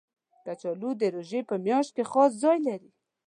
کچالو 0.45 0.89
د 1.01 1.03
روژې 1.15 1.41
په 1.49 1.55
میاشت 1.65 1.91
کې 1.95 2.03
خاص 2.11 2.31
ځای 2.43 2.57
لري 2.67 2.89